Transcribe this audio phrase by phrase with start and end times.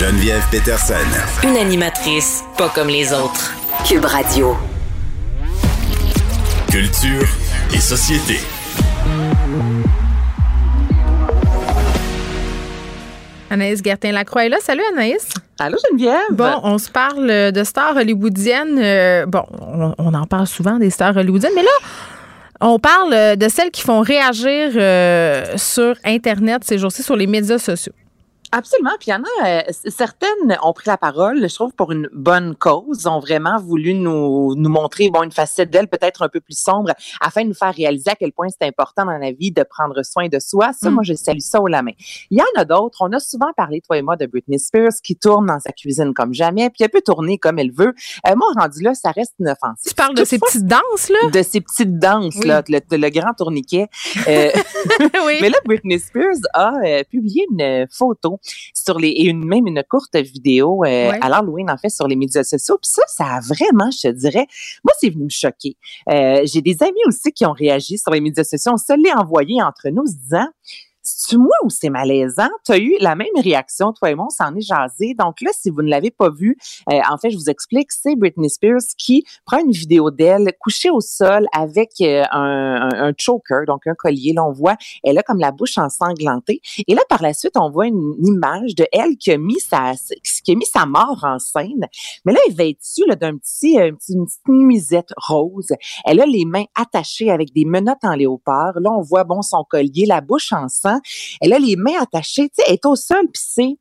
[0.00, 0.94] Geneviève Peterson.
[1.44, 3.52] Une animatrice pas comme les autres.
[3.86, 4.56] Cube Radio.
[6.70, 7.28] Culture
[7.74, 8.40] et société.
[13.50, 14.56] Anaïs Gertin-Lacroix est là.
[14.62, 15.28] Salut Anaïs.
[15.58, 16.16] Allô Geneviève?
[16.30, 18.78] Bon, on se parle de stars hollywoodiennes.
[18.78, 21.68] Euh, bon, on, on en parle souvent des stars hollywoodiennes, mais là,
[22.62, 27.58] on parle de celles qui font réagir euh, sur Internet ces jours-ci, sur les médias
[27.58, 27.92] sociaux.
[28.52, 28.90] Absolument.
[28.98, 32.08] Puis il y en a, euh, certaines ont pris la parole, je trouve, pour une
[32.12, 36.40] bonne cause, ont vraiment voulu nous, nous montrer bon, une facette d'elle peut-être un peu
[36.40, 39.52] plus sombre afin de nous faire réaliser à quel point c'est important dans la vie
[39.52, 40.72] de prendre soin de soi.
[40.72, 40.94] Ça, Mm.
[40.94, 41.92] moi, je salue ça au la main.
[42.30, 42.98] Il y en a d'autres.
[43.02, 46.12] On a souvent parlé, toi et moi, de Britney Spears qui tourne dans sa cuisine
[46.12, 47.94] comme jamais, puis elle peut tourner comme elle veut.
[48.26, 49.90] Euh, moi, rendu là, ça reste inoffensif.
[49.90, 51.30] Tu parles de ces petites danses, là?
[51.32, 52.48] de ces petites danses, Oui.
[52.48, 53.86] là, le, le grand tourniquet.
[54.26, 54.50] Euh,
[55.26, 55.38] oui.
[55.40, 58.38] Mais là, Britney Spears a euh, publié une photo
[58.74, 61.18] sur les et une, même une courte vidéo euh, Ouais.
[61.20, 62.78] à l'Halloween en fait sur les médias sociaux.
[62.82, 64.46] Puis ça, ça a vraiment, je te dirais,
[64.84, 65.76] moi c'est venu me choquer.
[66.10, 68.72] Euh, J'ai des amis aussi qui ont réagi sur les médias sociaux.
[68.74, 70.46] On se l'est envoyé entre nous, se disant.
[71.30, 72.48] C'est moi ou c'est malaisant?
[72.66, 75.14] Tu as eu la même réaction, toi et moi, on s'en est jasé.
[75.16, 76.56] Donc là, si vous ne l'avez pas vu,
[76.90, 80.90] euh, en fait, je vous explique, c'est Britney Spears qui prend une vidéo d'elle couchée
[80.90, 84.32] au sol avec euh, un, un, choker, donc un collier.
[84.32, 84.74] Là, on voit,
[85.04, 86.62] elle a comme la bouche ensanglantée.
[86.88, 89.92] Et là, par la suite, on voit une image de elle qui a mis sa,
[90.44, 91.86] qui a mis sa mort en scène.
[92.24, 95.68] Mais là, elle est vêtue d'un petit, euh, petit- une petite nuisette rose.
[96.04, 98.80] Elle a les mains attachées avec des menottes en léopard.
[98.80, 100.98] Là, on voit, bon, son collier, la bouche en sang.
[101.40, 102.48] Elle a les mains attachées.
[102.48, 103.76] Tu sais, elle est au sol, puis c'est...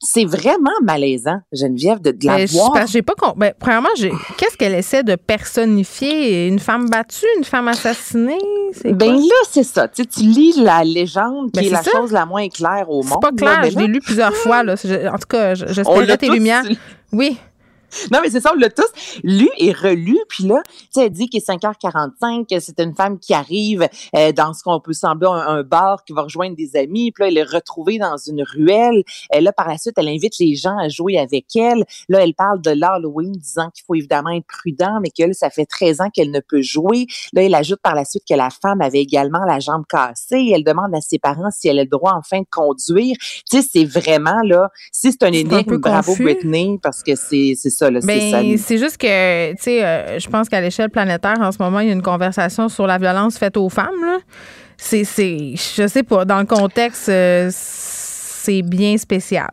[0.00, 2.70] C'est vraiment malaisant, Geneviève, de, de la Mais je- voir.
[2.72, 3.88] que j'ai pas con- ben, premièrement,
[4.36, 6.46] qu'est-ce qu'elle essaie de personnifier?
[6.46, 8.38] Une femme battue, une femme assassinée?
[8.72, 9.88] C'est Ben là, c'est ça.
[9.88, 11.90] Tu, sais, tu lis la légende qui Ben, est c'est la ça.
[11.90, 13.20] chose la moins claire au C'est monde.
[13.20, 13.36] pas là.
[13.36, 14.62] clair, Mais je là, l'ai lu plusieurs fois.
[14.62, 14.76] Là.
[14.76, 16.62] Je- En tout cas, je- j'espérais l'a tes lumières.
[17.12, 17.36] Oui.
[18.12, 20.18] Non, mais c'est ça, on l'a tous lu et relu.
[20.28, 23.88] Puis là, tu sais, elle dit qu'il est 5h45, que c'est une femme qui arrive
[24.16, 27.12] euh, dans ce qu'on peut sembler un, un bar, qui va rejoindre des amis.
[27.12, 29.02] Puis là, elle est retrouvée dans une ruelle.
[29.32, 31.84] Et là, par la suite, elle invite les gens à jouer avec elle.
[32.08, 35.66] Là, elle parle de l'Halloween, disant qu'il faut évidemment être prudent, mais qu'elle, ça fait
[35.66, 37.06] 13 ans qu'elle ne peut jouer.
[37.32, 40.52] Là, elle ajoute par la suite que la femme avait également la jambe cassée.
[40.54, 43.16] Elle demande à ses parents si elle a le droit enfin de conduire.
[43.50, 46.24] Tu sais, c'est vraiment, là, si c'est un énigme, bravo confus.
[46.24, 48.42] Britney, parce que c'est c'est ça, là, c'est ça.
[48.42, 51.80] Ben, c'est juste que, tu sais, euh, je pense qu'à l'échelle planétaire, en ce moment,
[51.80, 54.04] il y a une conversation sur la violence faite aux femmes.
[54.04, 54.18] là.
[54.76, 59.50] C'est, c'est, je sais pas, dans le contexte, euh, c'est bien spécial.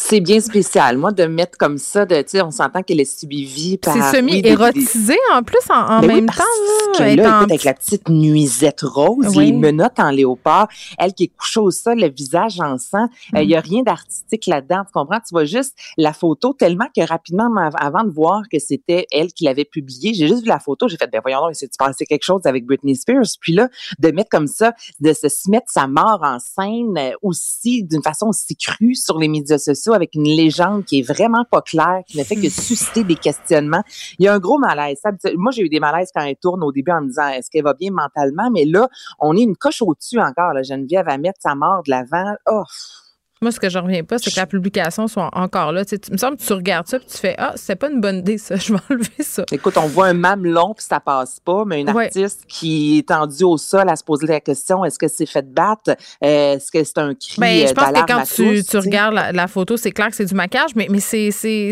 [0.00, 0.96] C'est bien spécial.
[0.96, 3.94] Moi, de mettre comme ça, de, tu sais, on s'entend qu'elle est suivie par.
[3.94, 6.44] C'est oui, semi-érotisé en plus, en, en Ben oui, même parce temps.
[6.98, 9.46] que Là, en écoute, avec la petite nuisette rose, Oui.
[9.46, 13.40] les menottes en léopard, elle qui est couchée au sol, le visage en sang, il
[13.42, 13.46] Mm.
[13.48, 15.18] n'y a rien d'artistique là-dedans, tu comprends?
[15.18, 19.44] Tu vois juste la photo tellement que rapidement, avant de voir que c'était elle qui
[19.44, 22.06] l'avait publiée, j'ai juste vu la photo, j'ai fait, ben voyons donc, il s'est passé
[22.06, 23.26] quelque chose avec Britney Spears.
[23.40, 27.10] Puis là, de mettre comme ça, de se se mettre sa mort en scène euh,
[27.22, 31.44] aussi, d'une façon aussi crue sur les médias sociaux avec une légende qui est vraiment
[31.50, 33.82] pas claire, qui ne fait que susciter des questionnements.
[34.18, 35.00] Il y a un gros malaise.
[35.36, 37.64] Moi, j'ai eu des malaises quand elle tourne au début en me disant est-ce qu'elle
[37.64, 38.88] va bien mentalement, mais là,
[39.18, 40.52] on est une coche au-dessus encore.
[40.52, 40.62] Là.
[40.62, 42.34] Geneviève à mettre sa mort de l'avant.
[42.50, 42.62] Oh,
[43.40, 45.84] Moi, ce que je reviens pas, c'est que la publication soit encore là.
[45.84, 47.88] Tu sais, il me semble que tu regardes ça et tu fais Ah, c'est pas
[47.88, 48.56] une bonne idée, ça.
[48.68, 49.44] Je vais enlever ça.
[49.52, 52.06] Écoute, on voit un mamelon puis ça passe pas, mais une Ouais.
[52.06, 55.46] artiste qui est tendue au sol à se poser la question est-ce que c'est fait
[55.52, 55.90] battre?
[56.24, 59.14] Euh, Est-ce que c'est un cri Ben, je euh, pense que quand tu, tous, regardes
[59.14, 61.28] la, la photo, c'est clair que c'est du maquillage, mais, mais c'est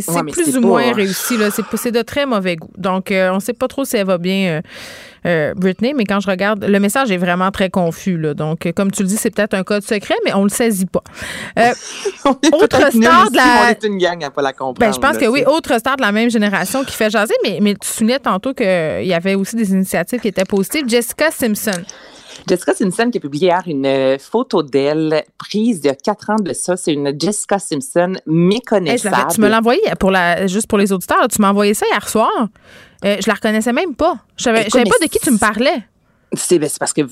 [0.09, 1.37] Ouais, plus ou pas- moins réussi.
[1.37, 1.51] là.
[1.51, 2.71] C'est c'est de très mauvais goût.
[2.79, 4.61] Donc, euh, on sait pas trop si elle va bien euh,
[5.27, 8.17] euh, Britney, mais quand je regarde, le message est vraiment très confus.
[8.17, 8.35] Là.
[8.35, 11.03] Donc, comme tu le dis, c'est peut-être un code secret, mais on le saisit pas.
[11.59, 11.73] Euh,
[12.53, 13.67] autre star de la.
[13.67, 14.79] On est une gang à pas la comprendre.
[14.79, 17.59] Ben, je pense que oui, autre star de la même génération qui fait jaser, mais,
[17.61, 18.67] mais tu soulignais tantôt qu'il
[19.05, 20.89] y avait aussi des initiatives qui étaient positives.
[20.89, 21.83] Jessica Simpson.
[22.47, 26.31] Jessica Simpson qui a publié hier une euh, photo d'elle prise il y a quatre
[26.31, 26.77] ans de ça.
[26.77, 29.33] C'est une Jessica Simpson méconnaissable.
[29.33, 31.29] tu me l'as envoyé pour la, juste pour les auditeurs.
[31.29, 32.49] Tu m'as envoyé ça hier soir.
[33.05, 34.19] Euh, je la reconnaissais même pas.
[34.37, 35.85] Je savais, savais pas de qui tu me parlais.
[36.33, 37.03] Ben, c'est parce que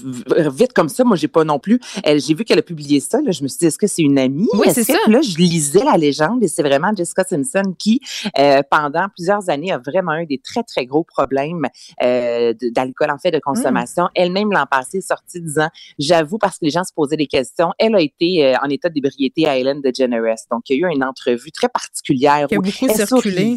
[0.50, 1.81] vite comme ça, moi, j'ai pas non plus.
[2.05, 3.20] J'ai vu qu'elle a publié ça.
[3.20, 4.49] Là, je me suis dit, est-ce que c'est une amie?
[4.55, 4.99] Oui, c'est ça.
[5.08, 8.00] Là, je lisais la légende et c'est vraiment Jessica Simpson qui,
[8.38, 11.66] euh, pendant plusieurs années, a vraiment eu des très, très gros problèmes
[12.02, 14.05] euh, d'alcool, en fait, de consommation.
[14.05, 14.16] Mmh.
[14.16, 15.69] Elle-même, l'an passé, est sortie disant,
[15.99, 18.88] j'avoue, parce que les gens se posaient des questions, elle a été euh, en état
[18.88, 20.44] d'ébriété à Ellen DeGeneres.
[20.50, 23.56] Donc, il y a eu une entrevue très particulière qui a beaucoup elle circulé.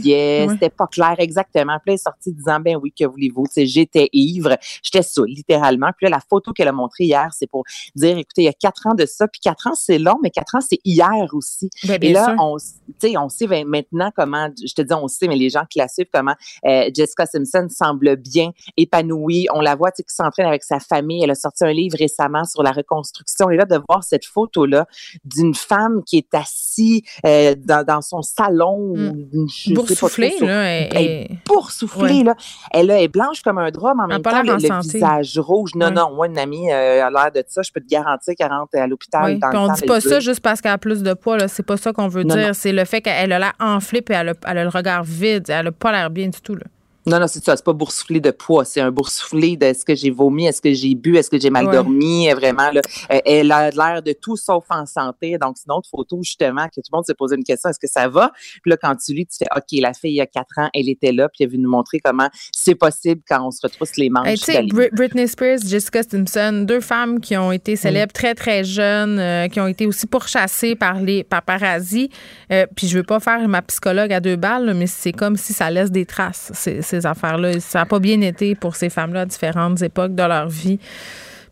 [0.49, 1.77] C'était pas clair exactement.
[1.83, 3.45] Puis elle est sortie disant, ben oui, que voulez-vous?
[3.55, 4.57] J'étais ivre.
[4.83, 5.91] J'étais saoule, littéralement.
[5.97, 7.63] Puis là, la photo qu'elle a montrée hier, c'est pour
[7.95, 10.29] dire, écoutez, il y a quatre ans de ça, puis quatre ans, c'est long, mais
[10.29, 11.69] quatre ans, c'est hier aussi.
[11.87, 15.49] Ben, et là, on, on sait maintenant comment, je te dis, on sait, mais les
[15.49, 16.35] gens qui la suivent, comment
[16.65, 19.47] euh, Jessica Simpson semble bien épanouie.
[19.53, 21.23] On la voit, tu sais, qui s'entraîne avec sa famille.
[21.23, 23.49] Elle a sorti un livre récemment sur la reconstruction.
[23.49, 24.87] Et là, de voir cette photo-là
[25.23, 29.73] d'une femme qui est assise euh, dans, dans, son salon, mmh.
[29.73, 30.63] boursouflée, là.
[30.63, 32.35] Elle, est boursouflée, là.
[32.71, 35.71] Elle, là, est blanche comme un drap, mais en même temps, le, le visage rouge.
[35.75, 37.61] Non, non, moi, une amie euh, a l'air de ça.
[37.61, 39.23] Je peux te garantir qu'elle rentre à l'hôpital.
[39.25, 41.47] Oui, on dit pas ça juste parce qu'elle a plus de poids.
[41.47, 42.55] C'est pas ça qu'on veut dire.
[42.55, 45.49] C'est le fait qu'elle a l'air enflée et elle a, elle a, le regard vide.
[45.49, 46.55] Elle a pas l'air bien du tout.
[46.55, 46.65] Là.
[47.07, 47.55] Non, non, c'est ça.
[47.55, 48.65] C'est pas boursouflé de poids.
[48.65, 51.49] C'est un boursouflé de est-ce que j'ai vomi, est-ce que j'ai bu, est-ce que j'ai
[51.49, 52.29] mal dormi.
[52.31, 55.37] Vraiment, là, elle a l'air de tout sauf en santé.
[55.37, 57.69] Donc, c'est une autre photo, justement, que tout le monde se posait une question.
[57.69, 58.31] Est-ce que ça va?
[58.61, 60.69] Puis là, quand tu lis, tu fais, OK, la fille, il y a quatre ans,
[60.73, 63.59] elle était là, puis elle est venue nous montrer comment c'est possible quand on se
[63.63, 64.39] retrousse les manches.
[64.39, 69.19] Tu sais, Britney Spears, Jessica Simpson, deux femmes qui ont été célèbres très, très jeunes,
[69.19, 72.09] euh, qui ont été aussi pourchassées par les paparazzi.
[72.51, 75.53] Euh, puis je veux pas faire ma psychologue à deux balles, mais c'est comme si
[75.53, 79.21] ça laisse des traces, ces, ces affaires-là ça n'a pas bien été pour ces femmes-là
[79.21, 80.79] à différentes époques de leur vie.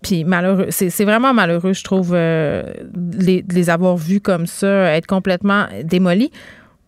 [0.01, 2.63] Puis malheureux, c'est vraiment malheureux, je trouve, euh,
[3.18, 6.31] les, les, avoir vus comme ça, être complètement démolis.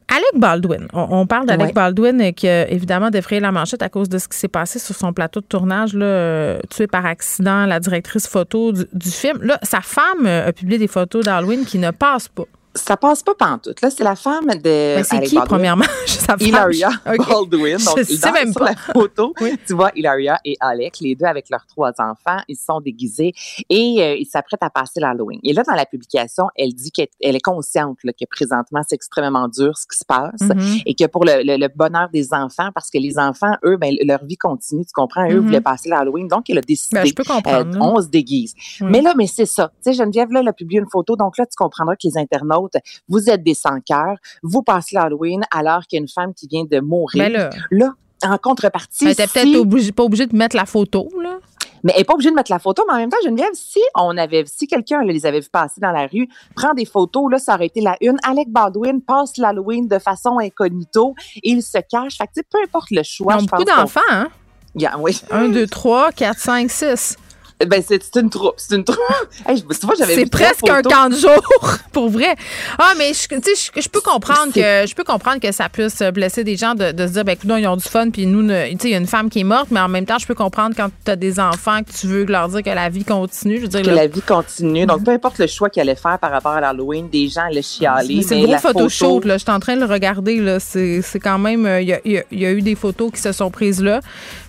[0.09, 4.17] Alec Baldwin, on, parle d'Alec Baldwin qui a évidemment défrayé la manchette à cause de
[4.19, 7.81] ce qui s'est passé sur son plateau de tournage, là, euh, tué par accident la
[7.81, 9.41] directrice photo du, du, film.
[9.41, 12.45] Là, sa femme a publié des photos d'Halloween qui ne passent pas
[12.77, 13.81] ça passe pas pantoute.
[13.81, 14.95] Là, c'est la femme de.
[14.95, 15.45] Mais c'est qui, Baldwin?
[15.45, 15.85] premièrement?
[16.39, 17.77] Hilaria Baldwin.
[17.77, 19.33] Donc, je sais même sur la photo,
[19.67, 23.33] tu vois Hilaria et Alec, les deux avec leurs trois enfants, ils sont déguisés
[23.69, 25.39] et euh, ils s'apprêtent à passer l'Halloween.
[25.43, 29.47] Et là, dans la publication, elle dit qu'elle est consciente là, que présentement, c'est extrêmement
[29.47, 30.83] dur ce qui se passe mm-hmm.
[30.85, 34.23] et que pour le, le, bonheur des enfants, parce que les enfants, eux, ben, leur
[34.25, 35.25] vie continue, tu comprends?
[35.29, 35.39] Eux mm-hmm.
[35.39, 36.95] voulaient passer l'Halloween, donc elle a décidé.
[36.95, 37.75] Ben, je peux comprendre.
[37.75, 38.53] Euh, on se déguise.
[38.81, 39.71] Mais là, mais c'est ça.
[39.83, 42.17] Tu sais, Geneviève, là, elle a publié une photo, donc là, tu comprendras que les
[42.17, 42.66] internautes
[43.07, 46.65] vous êtes des sans-cœurs, vous passez l'Halloween alors qu'il y a une femme qui vient
[46.65, 47.23] de mourir.
[47.23, 47.93] Mais là, là
[48.23, 49.05] en contrepartie.
[49.05, 51.37] Elle était peut-être pas obligée de mettre la photo, là.
[51.83, 53.79] Mais elle n'est pas obligée de mettre la photo, mais en même temps, Geneviève, si
[53.95, 57.37] on avait, si quelqu'un les avait vus passer dans la rue, prend des photos, là,
[57.37, 58.17] ça aurait été la une.
[58.23, 62.17] Alec Baldwin passe l'Halloween de façon incognito et il se cache.
[62.17, 63.35] Fait que, peu importe le choix.
[63.35, 64.29] Ils ont beaucoup d'enfants, hein?
[64.75, 65.21] Yeah, oui.
[65.31, 67.15] Un, deux, trois, quatre, cinq, six.
[67.65, 68.53] Ben, c'est une troupe.
[68.57, 68.99] C'est une troupe.
[69.47, 71.41] hey, c'est presque un camp de jour,
[71.91, 72.35] pour vrai.
[72.77, 76.43] Ah, mais je, je, je peux comprendre que je peux comprendre que ça puisse blesser
[76.43, 78.49] des gens de, de se dire, ben, écoute, ils ont du fun, puis nous, tu
[78.49, 80.35] sais, il y a une femme qui est morte, mais en même temps, je peux
[80.35, 83.57] comprendre quand tu as des enfants que tu veux leur dire que la vie continue.
[83.57, 84.85] Je veux dire, que la vie continue.
[84.85, 87.63] Donc, peu importe le choix qu'elle allait faire par rapport à l'Halloween, des gens allaient
[87.63, 88.21] chialer.
[88.21, 89.37] C'est une photo shoot, là.
[89.37, 90.59] Je suis en train de le regarder, là.
[90.59, 93.49] C'est quand même, euh, il y, a, y, a eu des photos qui se sont
[93.49, 94.01] prises là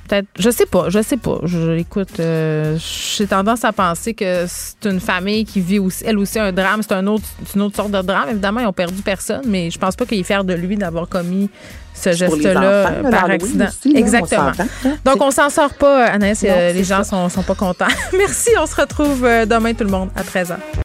[0.08, 1.38] peut-être, je sais pas, je sais pas.
[1.44, 6.18] Je, écoute, euh, j'ai tendance à penser que c'est une famille qui vit aussi, elle
[6.18, 6.82] aussi un drame.
[6.82, 7.24] C'est un autre,
[7.54, 8.30] une autre sorte de drame.
[8.30, 11.08] Évidemment, ils ont perdu personne, mais je pense pas qu'il est fier de lui d'avoir
[11.08, 11.50] commis
[11.94, 13.68] ce geste-là par accident.
[13.94, 14.52] Exactement.
[14.84, 16.42] On Donc, on s'en sort pas, Anaïs.
[16.42, 17.86] les gens sont, sont pas contents.
[18.16, 18.50] Merci.
[18.60, 20.56] On se retrouve euh, demain, tout le monde, à 13h.